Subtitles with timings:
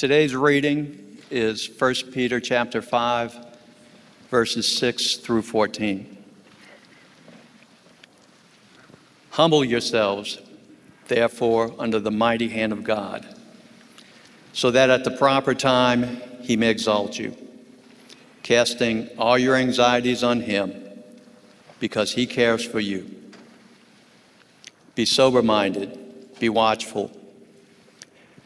[0.00, 3.36] Today's reading is 1 Peter chapter 5
[4.30, 6.16] verses 6 through 14.
[9.32, 10.38] Humble yourselves
[11.08, 13.26] therefore under the mighty hand of God
[14.54, 17.36] so that at the proper time he may exalt you,
[18.42, 20.82] casting all your anxieties on him
[21.78, 23.14] because he cares for you.
[24.94, 27.19] Be sober minded, be watchful.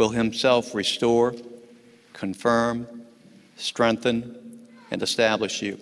[0.00, 1.34] will himself restore,
[2.14, 2.86] confirm,
[3.58, 4.58] strengthen,
[4.90, 5.78] and establish you.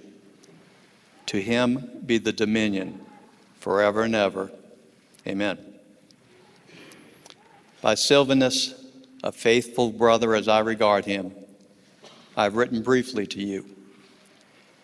[1.27, 3.01] To him be the dominion
[3.61, 4.51] forever and ever.
[5.25, 5.57] Amen.
[7.81, 8.75] By Silvanus,
[9.23, 11.33] a faithful brother as I regard him,
[12.37, 13.67] I've written briefly to you,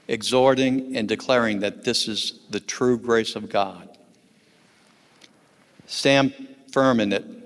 [0.06, 3.89] exhorting and declaring that this is the true grace of God.
[5.87, 7.44] Stand firm in it.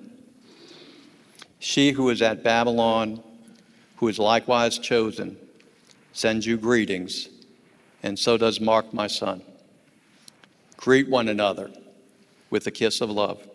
[1.59, 3.23] She who is at Babylon,
[3.97, 5.37] who is likewise chosen,
[6.13, 7.29] sends you greetings,
[8.03, 9.43] and so does Mark, my son.
[10.77, 11.71] Greet one another
[12.51, 13.47] with a kiss of love.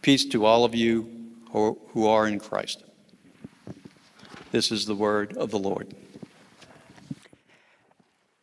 [0.00, 1.10] Peace to all of you
[1.52, 2.82] who are in Christ.
[4.50, 5.94] This is the word of the Lord.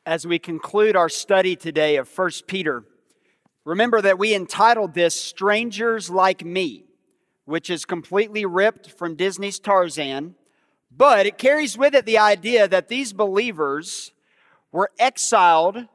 [0.06, 2.84] As we conclude our study today of 1 Peter,
[3.66, 6.86] remember that we entitled this Strangers Like Me,
[7.46, 10.36] which is completely ripped from Disney's Tarzan,
[10.96, 14.12] but it carries with it the idea that these believers
[14.72, 15.86] were exiled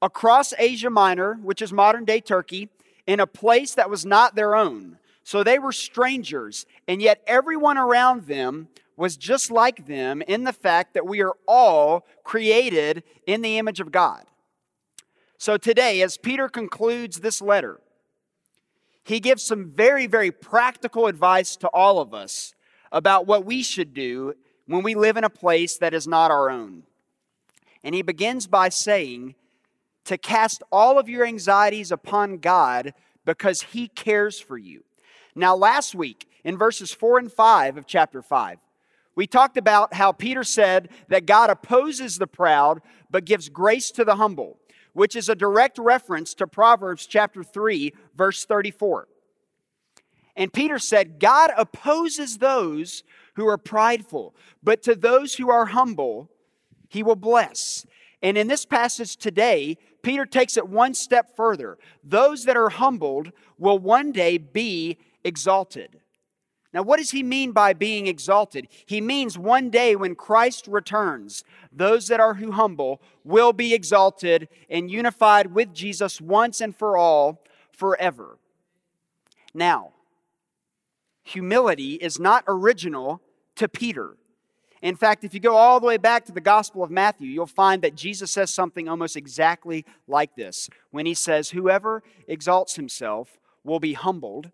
[0.00, 2.68] across Asia Minor, which is modern day Turkey,
[3.06, 4.98] in a place that was not their own.
[5.24, 10.52] So they were strangers, and yet everyone around them was just like them in the
[10.52, 14.24] fact that we are all created in the image of God.
[15.38, 17.80] So today, as Peter concludes this letter,
[19.04, 22.54] he gives some very, very practical advice to all of us
[22.90, 24.34] about what we should do
[24.66, 26.84] when we live in a place that is not our own.
[27.82, 29.34] And he begins by saying
[30.04, 34.84] to cast all of your anxieties upon God because he cares for you.
[35.34, 38.58] Now, last week, in verses 4 and 5 of chapter 5,
[39.14, 42.80] we talked about how Peter said that God opposes the proud
[43.10, 44.58] but gives grace to the humble,
[44.92, 49.08] which is a direct reference to Proverbs chapter 3, verse 34.
[50.36, 53.02] And Peter said, God opposes those
[53.34, 56.30] who are prideful, but to those who are humble,
[56.88, 57.86] he will bless.
[58.22, 61.78] And in this passage today, Peter takes it one step further.
[62.04, 66.01] Those that are humbled will one day be exalted.
[66.72, 68.66] Now, what does he mean by being exalted?
[68.86, 74.48] He means one day when Christ returns, those that are who humble will be exalted
[74.70, 78.38] and unified with Jesus once and for all forever.
[79.52, 79.90] Now,
[81.22, 83.20] humility is not original
[83.56, 84.16] to Peter.
[84.80, 87.46] In fact, if you go all the way back to the Gospel of Matthew, you'll
[87.46, 93.38] find that Jesus says something almost exactly like this when he says, Whoever exalts himself
[93.62, 94.50] will be humbled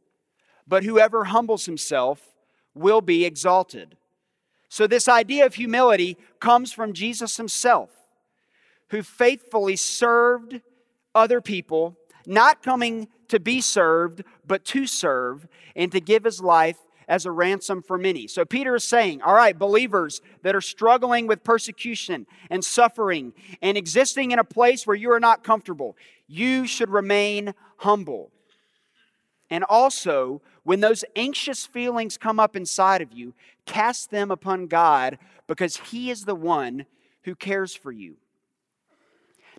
[0.69, 2.35] but whoever humbles himself
[2.75, 3.97] will be exalted.
[4.69, 7.91] So, this idea of humility comes from Jesus himself,
[8.91, 10.61] who faithfully served
[11.15, 11.97] other people,
[12.27, 17.31] not coming to be served, but to serve and to give his life as a
[17.31, 18.27] ransom for many.
[18.27, 23.79] So, Peter is saying, All right, believers that are struggling with persecution and suffering and
[23.79, 25.97] existing in a place where you are not comfortable,
[26.27, 28.31] you should remain humble.
[29.51, 33.33] And also, when those anxious feelings come up inside of you,
[33.65, 35.17] cast them upon God
[35.47, 36.85] because He is the one
[37.23, 38.17] who cares for you.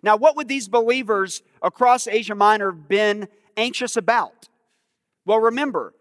[0.04, 3.26] Now, what would these believers across Asia Minor have been
[3.56, 4.48] anxious about?
[5.26, 5.94] Well, remember,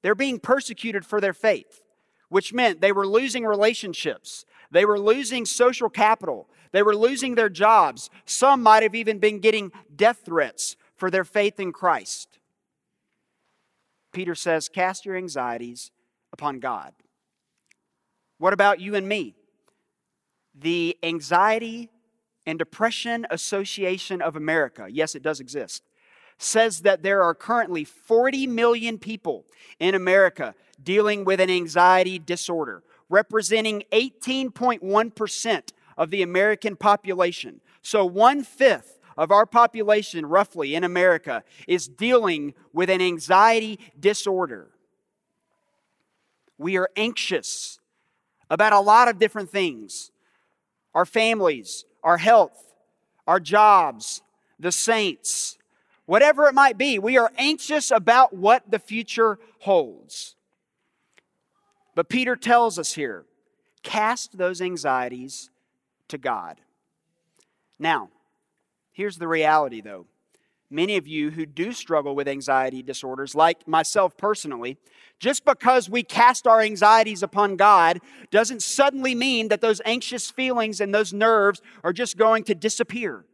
[0.00, 1.82] they're being persecuted for their faith,
[2.30, 7.50] which meant they were losing relationships, they were losing social capital, they were losing their
[7.50, 8.08] jobs.
[8.24, 12.33] Some might have even been getting death threats for their faith in Christ.
[14.14, 15.90] Peter says, Cast your anxieties
[16.32, 16.94] upon God.
[18.38, 19.34] What about you and me?
[20.54, 21.90] The Anxiety
[22.46, 25.82] and Depression Association of America, yes, it does exist,
[26.38, 29.44] says that there are currently 40 million people
[29.78, 37.60] in America dealing with an anxiety disorder, representing 18.1% of the American population.
[37.82, 44.70] So, one fifth of our population, roughly in America, is dealing with an anxiety disorder.
[46.58, 47.80] We are anxious
[48.50, 50.10] about a lot of different things
[50.94, 52.74] our families, our health,
[53.26, 54.22] our jobs,
[54.60, 55.58] the saints,
[56.06, 57.00] whatever it might be.
[57.00, 60.36] We are anxious about what the future holds.
[61.94, 63.24] But Peter tells us here
[63.82, 65.50] cast those anxieties
[66.08, 66.60] to God.
[67.78, 68.10] Now,
[68.94, 70.06] here's the reality though.
[70.70, 74.78] Many of you who do struggle with anxiety disorders, like myself personally,
[75.20, 78.00] just because we cast our anxieties upon God
[78.30, 83.24] doesn't suddenly mean that those anxious feelings and those nerves are just going to disappear.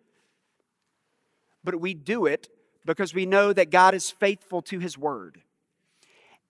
[1.63, 2.49] But we do it
[2.85, 5.41] because we know that God is faithful to His word.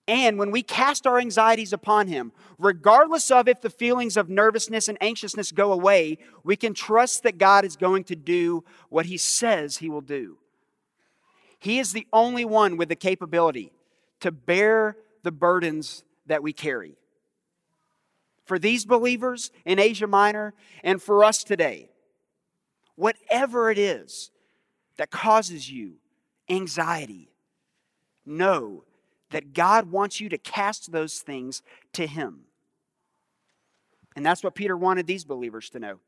[0.07, 4.87] And when we cast our anxieties upon Him, regardless of if the feelings of nervousness
[4.87, 9.17] and anxiousness go away, we can trust that God is going to do what He
[9.17, 10.37] says He will do.
[11.59, 13.71] He is the only one with the capability
[14.21, 16.95] to bear the burdens that we carry.
[18.45, 21.89] For these believers in Asia Minor and for us today,
[22.95, 24.31] whatever it is
[24.97, 25.93] that causes you
[26.49, 27.31] anxiety,
[28.25, 28.83] know
[29.31, 31.61] that God wants you to cast those things
[31.93, 32.41] to Him.
[34.15, 35.99] And that's what Peter wanted these believers to know.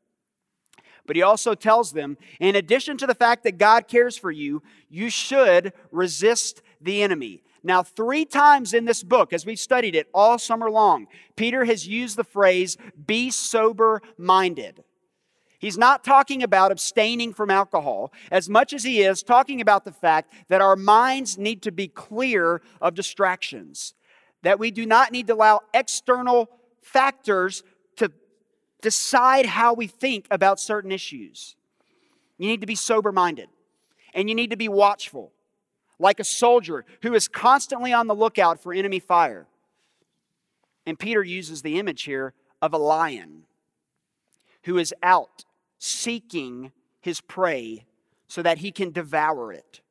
[1.06, 4.62] But he also tells them, in addition to the fact that God cares for you,
[4.88, 7.42] you should resist the enemy.
[7.62, 11.06] Now, three times in this book, as we've studied it all summer long,
[11.36, 12.76] Peter has used the phrase,
[13.06, 14.84] be sober minded.
[15.64, 19.92] He's not talking about abstaining from alcohol as much as he is talking about the
[19.92, 23.94] fact that our minds need to be clear of distractions,
[24.42, 26.50] that we do not need to allow external
[26.82, 27.62] factors
[27.96, 28.12] to
[28.82, 31.56] decide how we think about certain issues.
[32.36, 33.48] You need to be sober minded
[34.12, 35.32] and you need to be watchful,
[35.98, 39.46] like a soldier who is constantly on the lookout for enemy fire.
[40.84, 43.44] And Peter uses the image here of a lion
[44.64, 45.46] who is out
[45.84, 47.84] seeking his prey
[48.26, 49.82] so that he can devour it.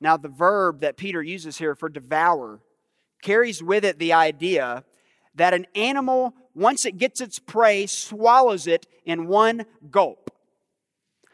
[0.00, 2.60] Now, the verb that Peter uses here for devour
[3.20, 4.84] carries with it the idea
[5.34, 10.30] that an animal, once it gets its prey, swallows it in one gulp.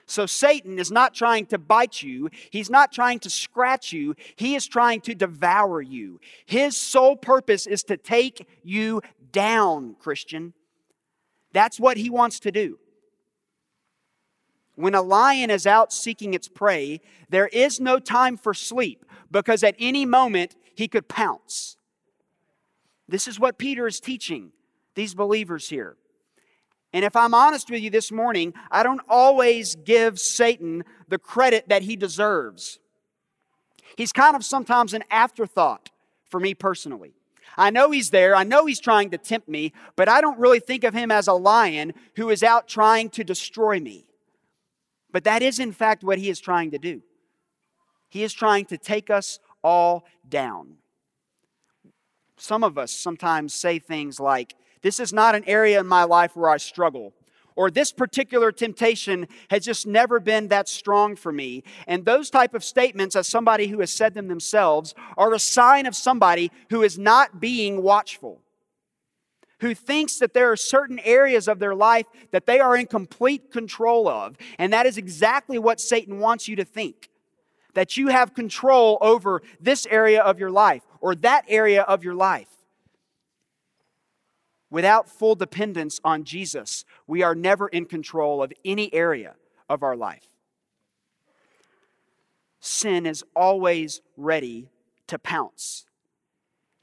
[0.06, 2.30] So Satan is not trying to bite you.
[2.50, 4.16] He's not trying to scratch you.
[4.36, 6.20] He is trying to devour you.
[6.44, 9.00] His sole purpose is to take you
[9.32, 10.52] down, Christian.
[11.52, 12.78] That's what he wants to do.
[14.76, 19.62] When a lion is out seeking its prey, there is no time for sleep because
[19.62, 21.76] at any moment he could pounce.
[23.08, 24.52] This is what Peter is teaching
[24.94, 25.96] these believers here.
[26.92, 31.68] And if I'm honest with you this morning, I don't always give Satan the credit
[31.68, 32.78] that he deserves.
[33.96, 35.90] He's kind of sometimes an afterthought
[36.30, 37.14] for me personally.
[37.56, 38.34] I know he's there.
[38.34, 41.28] I know he's trying to tempt me, but I don't really think of him as
[41.28, 44.06] a lion who is out trying to destroy me.
[45.14, 47.00] But that is, in fact, what he is trying to do.
[48.08, 50.78] He is trying to take us all down.
[52.36, 56.34] Some of us sometimes say things like, This is not an area in my life
[56.34, 57.14] where I struggle.
[57.54, 61.62] Or this particular temptation has just never been that strong for me.
[61.86, 65.86] And those type of statements, as somebody who has said them themselves, are a sign
[65.86, 68.43] of somebody who is not being watchful
[69.60, 73.50] who thinks that there are certain areas of their life that they are in complete
[73.50, 74.36] control of.
[74.58, 77.10] And that is exactly what Satan wants you to think
[77.74, 82.14] that you have control over this area of your life or that area of your
[82.14, 82.48] life.
[84.70, 89.34] Without full dependence on Jesus, we are never in control of any area
[89.68, 90.26] of our life.
[92.60, 94.68] Sin is always ready
[95.06, 95.86] to pounce.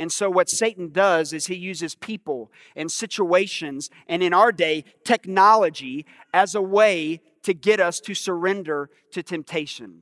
[0.02, 4.84] And so, what Satan does is he uses people and situations, and in our day,
[5.04, 10.02] technology, as a way to get us to surrender to temptation.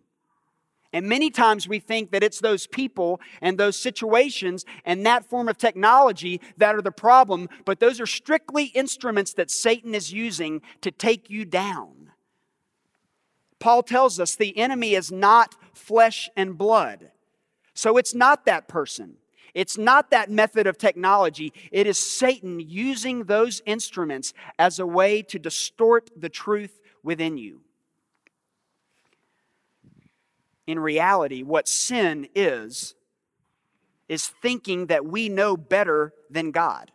[0.93, 5.49] And many times we think that it's those people and those situations and that form
[5.49, 10.61] of technology that are the problem, but those are strictly instruments that Satan is using
[10.79, 12.11] to take you down.
[13.59, 17.11] Paul tells us the enemy is not flesh and blood.
[17.73, 19.17] So it's not that person.
[19.53, 21.53] It's not that method of technology.
[21.71, 27.61] It is Satan using those instruments as a way to distort the truth within you.
[30.67, 32.93] In reality, what sin is,
[34.07, 36.91] is thinking that we know better than God.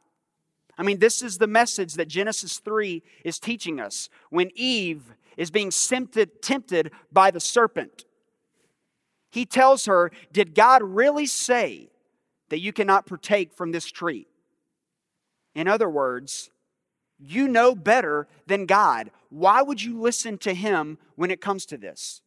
[0.77, 5.51] I mean, this is the message that Genesis 3 is teaching us when Eve is
[5.51, 8.05] being tempted, tempted by the serpent.
[9.31, 11.91] He tells her, Did God really say
[12.55, 14.29] that you cannot partake from this tree?
[15.57, 16.51] In other words,
[17.19, 19.11] you know better than God.
[19.29, 22.23] Why would you listen to Him when it comes to this?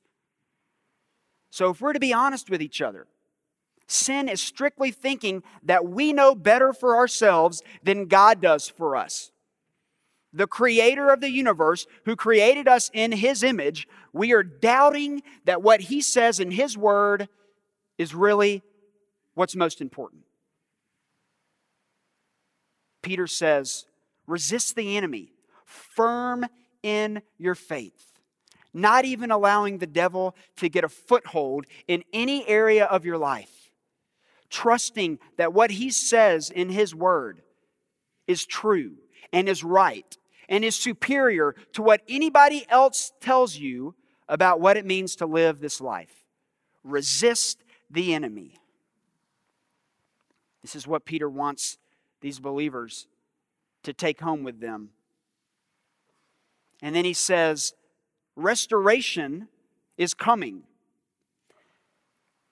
[1.50, 3.07] So, if we're to be honest with each other,
[3.88, 9.31] sin is strictly thinking that we know better for ourselves than God does for us.
[10.34, 15.63] The creator of the universe, who created us in His image, we are doubting that
[15.63, 17.29] what He says in His word
[17.98, 18.62] is really
[19.38, 20.24] what's most important.
[23.01, 23.86] Peter says,
[24.25, 25.32] resist the enemy,
[25.65, 26.46] firm
[26.84, 28.08] in your faith
[28.77, 33.72] not even allowing the devil to get a foothold in any area of your life.
[34.50, 37.41] Trusting that what he says in his word
[38.27, 38.94] is true
[39.34, 40.17] and is right
[40.48, 43.96] and is superior to what anybody else tells you
[44.29, 46.24] about what it means to live this life.
[46.84, 48.53] Resist the enemy.
[50.62, 51.78] This is what Peter wants
[52.22, 53.08] these believers
[53.84, 54.90] to take home with them.
[56.82, 57.74] And then he says,
[58.36, 59.48] restoration
[59.98, 60.64] is coming.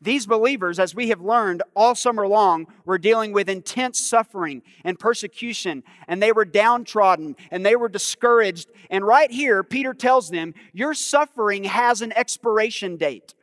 [0.01, 4.99] These believers, as we have learned all summer long, were dealing with intense suffering and
[4.99, 8.69] persecution, and they were downtrodden and they were discouraged.
[8.89, 13.33] And right here, Peter tells them, Your suffering has an expiration date.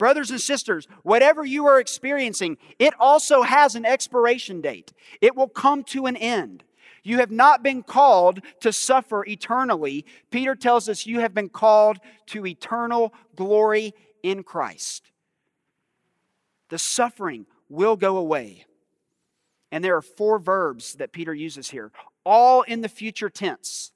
[0.00, 4.94] Brothers and sisters, whatever you are experiencing, it also has an expiration date.
[5.20, 6.64] It will come to an end.
[7.02, 10.06] You have not been called to suffer eternally.
[10.30, 13.92] Peter tells us you have been called to eternal glory
[14.22, 15.10] in Christ.
[16.70, 18.64] The suffering will go away.
[19.70, 21.92] And there are four verbs that Peter uses here,
[22.24, 23.92] all in the future tense,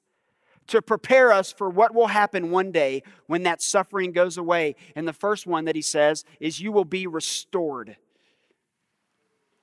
[0.67, 4.75] to prepare us for what will happen one day when that suffering goes away.
[4.95, 7.97] And the first one that he says is, You will be restored.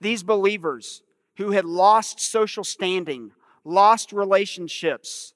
[0.00, 1.02] These believers
[1.37, 3.32] who had lost social standing,
[3.64, 5.35] lost relationships.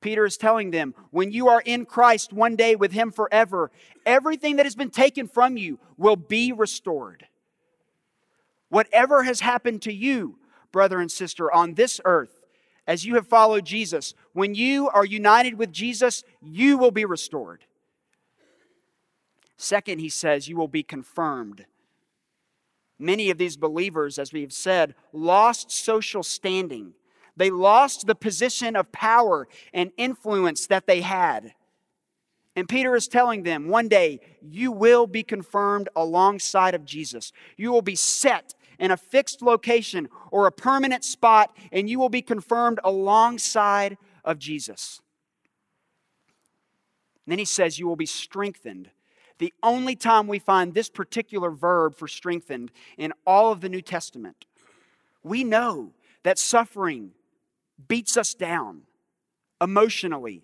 [0.00, 3.70] Peter is telling them, when you are in Christ one day with Him forever,
[4.06, 7.26] everything that has been taken from you will be restored.
[8.68, 10.38] Whatever has happened to you,
[10.70, 12.37] brother and sister, on this earth,
[12.88, 17.64] as you have followed Jesus, when you are united with Jesus, you will be restored.
[19.58, 21.66] Second, he says, you will be confirmed.
[22.98, 26.94] Many of these believers, as we've said, lost social standing.
[27.36, 31.52] They lost the position of power and influence that they had.
[32.56, 37.32] And Peter is telling them one day, you will be confirmed alongside of Jesus.
[37.56, 42.08] You will be set in a fixed location or a permanent spot, and you will
[42.08, 45.00] be confirmed alongside of Jesus.
[47.26, 48.90] And then he says, You will be strengthened
[49.38, 53.82] the only time we find this particular verb for strengthened in all of the New
[53.82, 54.46] Testament.
[55.22, 55.92] We know
[56.24, 57.12] that suffering
[57.86, 58.82] beats us down
[59.60, 60.42] emotionally,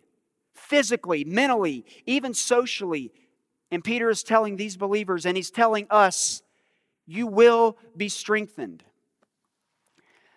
[0.55, 3.13] physically, mentally, even socially.
[3.71, 6.43] And Peter is telling these believers, and he's telling us,
[7.07, 8.85] you will be strengthened.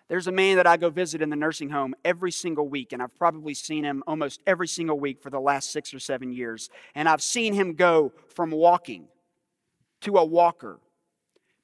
[0.08, 3.02] There's a man that I go visit in the nursing home every single week, and
[3.02, 6.70] I've probably seen him almost every single week for the last six or seven years.
[6.94, 9.08] And I've seen him go from walking
[10.00, 10.80] to a walker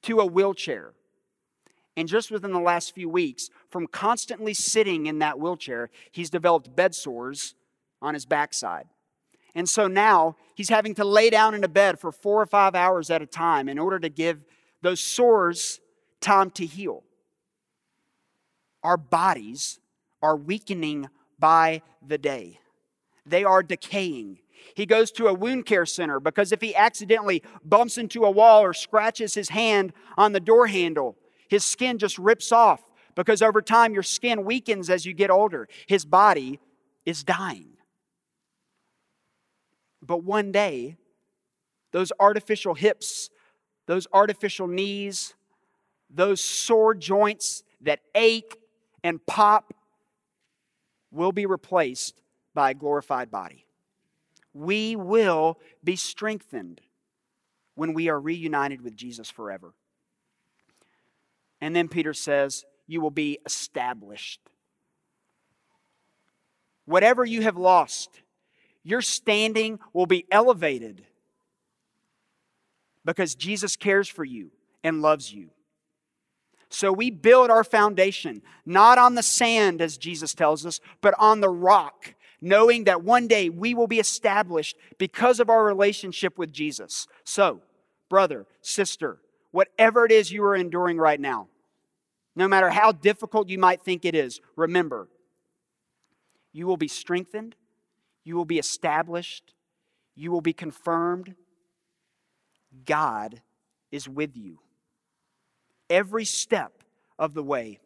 [0.05, 0.93] to a wheelchair.
[1.97, 6.75] And just within the last few weeks, from constantly sitting in that wheelchair, he's developed
[6.75, 7.55] bed sores
[8.01, 8.87] on his backside.
[9.55, 12.75] And so now he's having to lay down in a bed for four or five
[12.75, 14.43] hours at a time in order to give
[14.85, 15.81] those sores
[16.21, 17.03] time to heal
[18.85, 19.79] our bodies
[20.21, 22.59] are weakening by the day.
[23.25, 24.39] They are decaying.
[24.75, 28.61] He goes to a wound care center because if he accidentally bumps into a wall
[28.61, 31.17] or scratches his hand on the door handle,
[31.49, 32.81] his skin just rips off
[33.15, 35.67] because over time your skin weakens as you get older.
[35.87, 36.59] His body
[37.05, 37.77] is dying.
[40.01, 40.97] But one day,
[41.91, 43.31] those artificial hips,
[43.85, 45.33] those artificial knees,
[46.09, 48.57] those sore joints that ache
[49.03, 49.73] and pop
[51.11, 52.21] will be replaced
[52.53, 53.65] by a glorified body.
[54.53, 56.81] We will be strengthened
[57.75, 59.73] when we are reunited with Jesus forever.
[61.61, 64.39] And then Peter says, You will be established.
[66.85, 68.21] Whatever you have lost,
[68.83, 71.05] your standing will be elevated
[73.05, 74.51] because Jesus cares for you
[74.83, 75.49] and loves you.
[76.69, 81.39] So we build our foundation not on the sand, as Jesus tells us, but on
[81.39, 86.51] the rock, knowing that one day we will be established because of our relationship with
[86.51, 87.07] Jesus.
[87.23, 87.61] So,
[88.09, 89.19] brother, sister,
[89.51, 91.47] whatever it is you are enduring right now,
[92.35, 95.07] no matter how difficult you might think it is, remember,
[96.51, 97.55] you will be strengthened,
[98.23, 99.53] you will be established,
[100.15, 101.35] you will be confirmed.
[102.85, 103.41] God
[103.91, 104.59] is with you.
[105.89, 106.83] Every step
[107.17, 107.79] of the way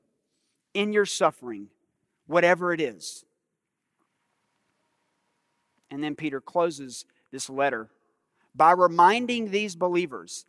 [0.74, 1.68] in your suffering,
[2.28, 3.26] whatever it is.
[5.92, 7.90] And then Peter closes this letter
[8.56, 10.46] by reminding these believers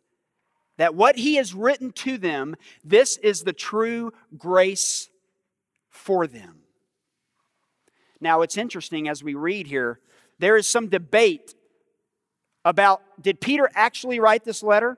[0.77, 5.09] that what he has written to them, this is the true grace
[5.89, 6.61] for them.
[8.19, 9.99] Now, it's interesting as we read here,
[10.39, 11.53] there is some debate
[12.63, 14.97] about did Peter actually write this letter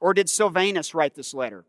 [0.00, 1.64] or did Silvanus write this letter?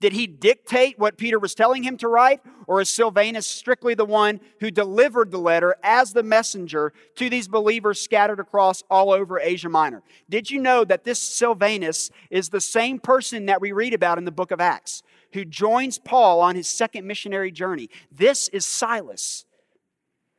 [0.00, 4.04] Did he dictate what Peter was telling him to write, or is Silvanus strictly the
[4.04, 9.40] one who delivered the letter as the messenger to these believers scattered across all over
[9.40, 10.02] Asia Minor?
[10.30, 14.24] Did you know that this Silvanus is the same person that we read about in
[14.24, 17.90] the book of Acts, who joins Paul on his second missionary journey?
[18.12, 19.46] This is Silas,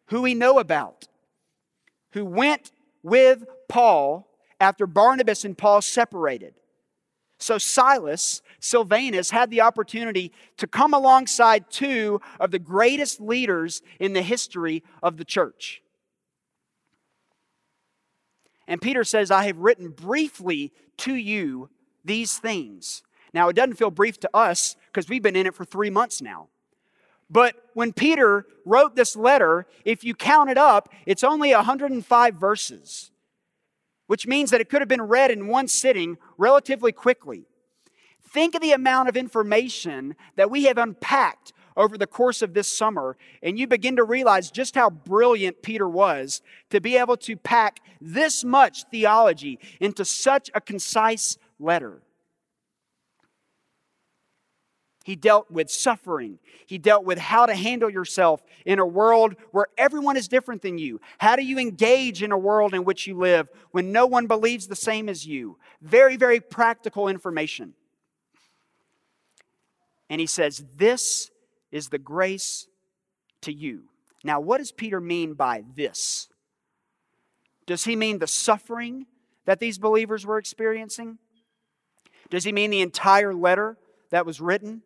[0.08, 1.10] who we know about,
[2.12, 2.72] who went
[3.04, 4.28] with Paul
[4.60, 6.56] after Barnabas and Paul separated.
[7.38, 14.12] So Silas, Silvanus, had the opportunity to come alongside two of the greatest leaders in
[14.12, 15.82] the history of the church.
[18.68, 21.70] And Peter says, I have written briefly to you
[22.04, 23.04] these things.
[23.34, 26.22] Now, it doesn't feel brief to us because we've been in it for three months
[26.22, 26.50] now.
[27.30, 33.12] But when Peter wrote this letter, if you count it up, it's only 105 verses
[34.10, 37.46] which means that it could have been read in one sitting relatively quickly.
[38.28, 42.68] Think of the amount of information that we have unpacked over the course of this
[42.68, 47.38] summer, and you begin to realize just how brilliant Peter was to be able to
[47.38, 52.02] pack this much theology into such a concise letter.
[55.10, 56.38] He dealt with suffering.
[56.68, 60.78] He dealt with how to handle yourself in a world where everyone is different than
[60.78, 61.02] you.
[61.18, 64.68] How do you engage in a world in which you live when no one believes
[64.68, 65.58] the same as you?
[65.82, 67.74] Very, very practical information.
[70.12, 71.32] And he says, This
[71.72, 72.68] is the grace
[73.42, 73.86] to you.
[74.24, 76.30] Now, what does Peter mean by this?
[77.66, 79.08] Does he mean the suffering
[79.46, 81.18] that these believers were experiencing?
[82.30, 83.76] Does he mean the entire letter
[84.12, 84.84] that was written?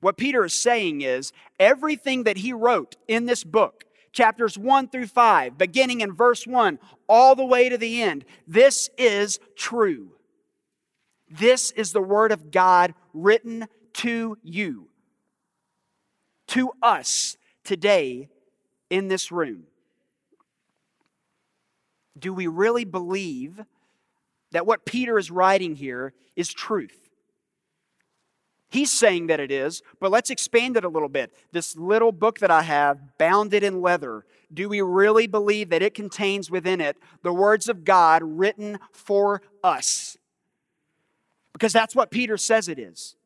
[0.00, 5.06] What Peter is saying is everything that he wrote in this book, chapters 1 through
[5.06, 10.12] 5, beginning in verse 1, all the way to the end, this is true.
[11.28, 14.88] This is the Word of God written to you,
[16.48, 18.28] to us today
[18.88, 19.64] in this room.
[22.18, 23.60] Do we really believe
[24.50, 26.99] that what Peter is writing here is truth?
[28.70, 31.32] He's saying that it is, but let's expand it a little bit.
[31.50, 35.92] This little book that I have, bounded in leather, do we really believe that it
[35.92, 40.16] contains within it the words of God written for us?
[41.52, 43.16] Because that's what Peter says it is.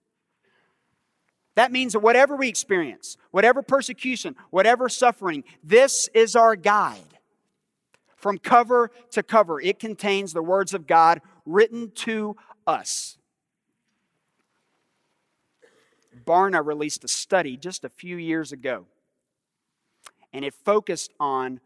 [1.56, 7.18] That means that whatever we experience, whatever persecution, whatever suffering, this is our guide.
[8.16, 13.18] From cover to cover, it contains the words of God written to us.
[16.24, 18.86] Barna released a study just a few years ago,
[20.32, 21.60] and it focused on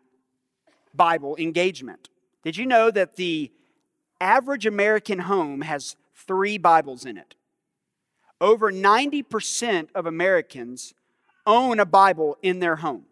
[0.94, 2.08] Bible engagement.
[2.42, 3.50] Did you know that the
[4.20, 7.34] average American home has three Bibles in it?
[8.40, 10.94] Over 90% of Americans
[11.46, 13.04] own a Bible in their home.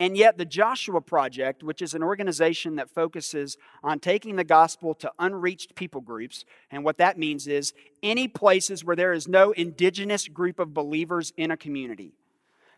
[0.00, 4.94] And yet, the Joshua Project, which is an organization that focuses on taking the gospel
[4.94, 9.50] to unreached people groups, and what that means is any places where there is no
[9.52, 12.14] indigenous group of believers in a community.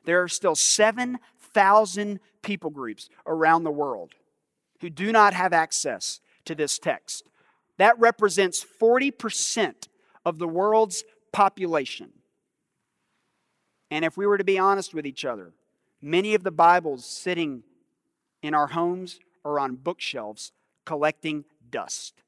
[0.05, 4.15] There are still 7,000 people groups around the world
[4.81, 7.23] who do not have access to this text.
[7.79, 9.87] That represents 40%
[10.25, 12.11] of the world's population.
[13.93, 15.53] And if we were to be honest with each other,
[16.05, 17.63] Many of the Bibles sitting
[18.43, 20.51] in our homes or on bookshelves
[20.85, 22.23] collecting dust.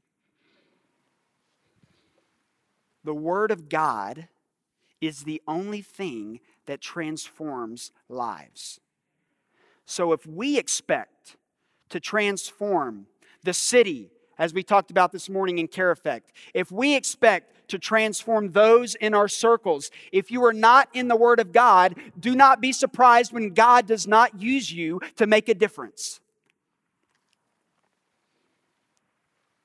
[3.02, 4.28] The Word of God
[5.00, 8.80] is the only thing that transforms lives.
[9.84, 11.36] So if we expect
[11.88, 13.08] to transform
[13.42, 17.78] the city, as we talked about this morning in Care Effect, if we expect to
[17.78, 19.90] transform those in our circles.
[20.12, 23.86] If you are not in the Word of God, do not be surprised when God
[23.86, 26.20] does not use you to make a difference.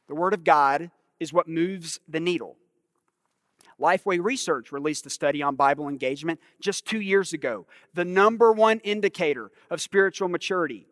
[0.07, 2.55] The Word of God is what moves the needle.
[3.79, 7.65] Lifeway Research released a study on Bible engagement just two years ago.
[7.93, 10.88] The number one indicator of spiritual maturity.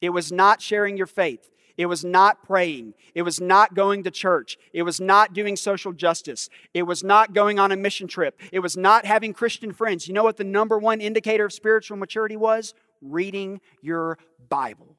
[0.00, 1.50] It was not sharing your faith.
[1.76, 2.94] It was not praying.
[3.14, 4.56] It was not going to church.
[4.72, 6.48] It was not doing social justice.
[6.72, 8.40] It was not going on a mission trip.
[8.50, 10.08] It was not having Christian friends.
[10.08, 12.74] You know what the number one indicator of spiritual maturity was?
[13.02, 14.96] Reading your Bible.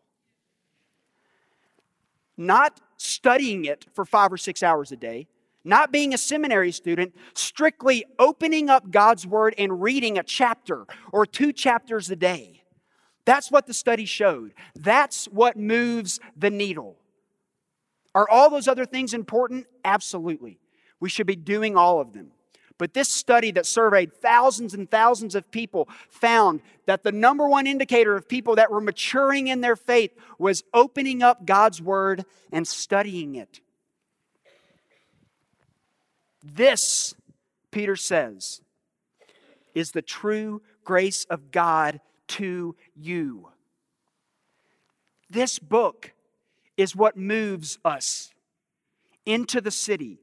[2.38, 5.28] Not studying it for five or six hours a day,
[5.64, 11.26] not being a seminary student, strictly opening up God's Word and reading a chapter or
[11.26, 12.57] two chapters a day.
[13.28, 14.54] That's what the study showed.
[14.74, 16.96] That's what moves the needle.
[18.16, 19.68] Are all those other things important?
[19.84, 20.60] Absolutely.
[21.02, 22.32] We should be doing all of them.
[22.78, 27.68] But this study that surveyed thousands and thousands of people found that the number one
[27.68, 32.66] indicator of people that were maturing in their faith was opening up God's Word and
[32.66, 33.60] studying it.
[36.42, 37.14] This,
[37.72, 38.62] Peter says,
[39.76, 43.50] is the true grace of God to you.
[45.30, 46.14] This book
[46.78, 48.32] is what moves us
[49.26, 50.20] into the city,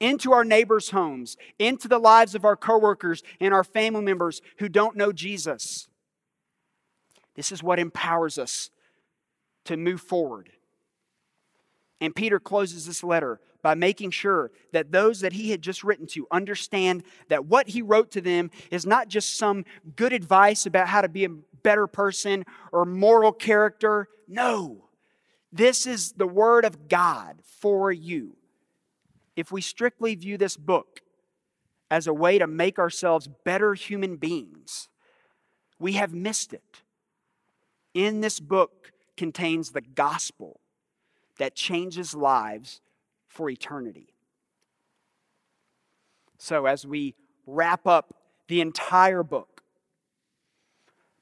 [0.00, 4.68] into our neighbors' homes, into the lives of our coworkers and our family members who
[4.68, 5.88] don't know Jesus.
[7.34, 8.70] This is what empowers us
[9.64, 10.50] to move forward.
[12.00, 16.06] And Peter closes this letter by making sure that those that he had just written
[16.06, 19.64] to understand that what he wrote to them is not just some
[19.96, 21.30] good advice about how to be a
[21.62, 24.08] better person or moral character.
[24.28, 24.84] No,
[25.52, 28.36] this is the Word of God for you.
[29.34, 31.00] If we strictly view this book
[31.90, 34.88] as a way to make ourselves better human beings,
[35.78, 36.82] we have missed it.
[37.94, 40.60] In this book contains the gospel
[41.38, 42.80] that changes lives
[43.28, 44.08] for eternity.
[46.38, 47.14] So, as we
[47.46, 48.14] wrap up
[48.48, 49.62] the entire book,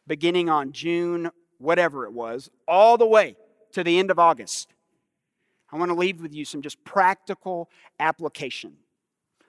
[0.07, 3.37] beginning on June, whatever it was, all the way
[3.73, 4.73] to the end of August,
[5.73, 8.75] I want to leave with you some just practical application.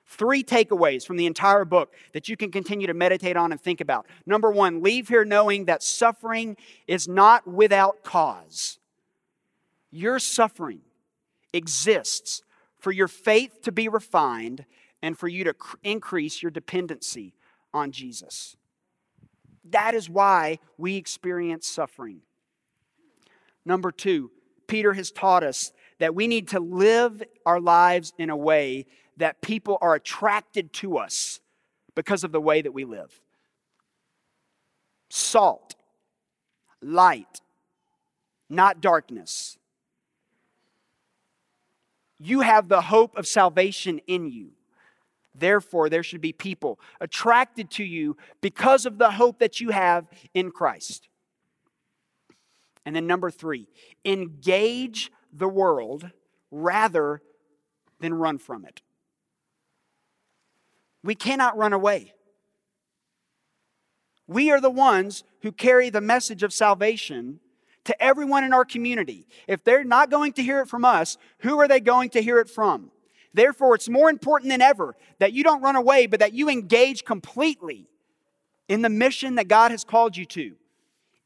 [0.07, 3.81] Three takeaways from the entire book that you can continue to meditate on and think
[3.81, 4.05] about.
[4.25, 8.79] Number one, leave here knowing that suffering is not without cause.
[9.95, 10.81] Your suffering
[11.53, 12.41] exists
[12.79, 14.65] for your faith to be refined
[15.01, 17.33] and for you to cr- increase your dependency
[17.73, 18.57] on Jesus.
[19.63, 22.23] That is why we experience suffering.
[23.63, 24.31] Number two,
[24.67, 29.41] Peter has taught us that we need to live our lives in a way that
[29.41, 31.39] people are attracted to us
[31.95, 33.21] because of the way that we live.
[35.09, 35.75] Salt,
[36.81, 37.39] light,
[38.49, 39.57] not darkness.
[42.19, 44.51] You have the hope of salvation in you.
[45.33, 50.07] Therefore, there should be people attracted to you because of the hope that you have
[50.33, 51.09] in Christ.
[52.85, 53.67] And then, number three,
[54.05, 56.09] engage the world
[56.51, 57.21] rather
[57.99, 58.81] than run from it.
[61.03, 62.13] We cannot run away.
[64.27, 67.39] We are the ones who carry the message of salvation
[67.85, 69.27] to everyone in our community.
[69.47, 72.39] If they're not going to hear it from us, who are they going to hear
[72.39, 72.91] it from?
[73.33, 77.03] Therefore, it's more important than ever that you don't run away, but that you engage
[77.03, 77.87] completely
[78.67, 80.55] in the mission that God has called you to.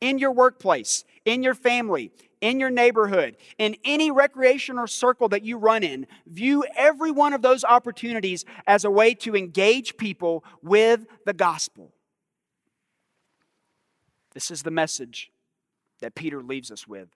[0.02, 5.44] In your workplace, in your family, in your neighborhood, in any recreation or circle that
[5.44, 10.44] you run in, view every one of those opportunities as a way to engage people
[10.64, 11.92] with the gospel.
[14.34, 15.32] This is the message
[16.02, 17.10] that Peter leaves us with.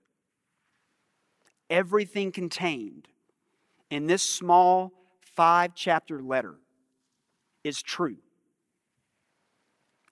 [1.70, 3.08] Everything contained
[3.90, 4.92] in this small
[5.22, 6.56] five chapter letter
[7.64, 8.18] is true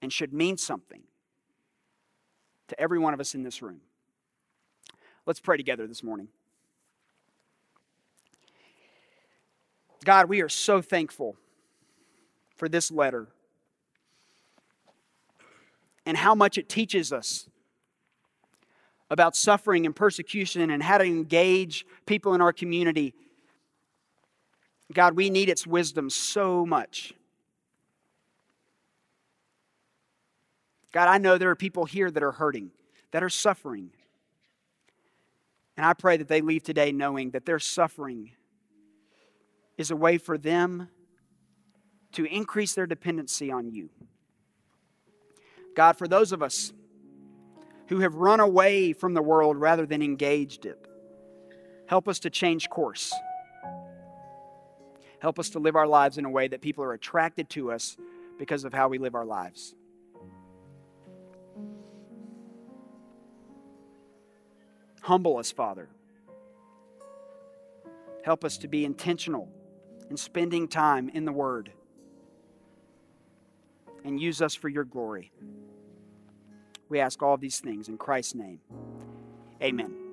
[0.01, 1.03] and should mean something
[2.67, 3.81] to every one of us in this room.
[5.25, 6.29] Let's pray together this morning.
[10.03, 11.35] God, we are so thankful
[12.55, 13.27] for this letter
[16.05, 17.47] and how much it teaches us
[19.11, 23.13] about suffering and persecution and how to engage people in our community.
[24.93, 27.13] God, we need its wisdom so much.
[30.93, 32.71] God, I know there are people here that are hurting,
[33.11, 33.91] that are suffering.
[35.75, 38.31] And I pray that they leave today knowing that their suffering
[39.77, 40.87] is a way for them
[42.13, 43.89] to increase their dependency on you.
[45.75, 46.71] God, for those of us
[47.91, 50.79] who have run away from the world rather than engaged it,
[51.87, 53.13] help us to change course.
[55.19, 57.97] Help us to live our lives in a way that people are attracted to us
[58.39, 59.75] because of how we live our lives.
[65.01, 65.89] Humble us, Father.
[68.23, 69.49] Help us to be intentional
[70.09, 71.73] in spending time in the Word.
[74.05, 75.33] And use us for your glory.
[76.91, 78.59] We ask all these things in Christ's name.
[79.63, 80.10] Amen.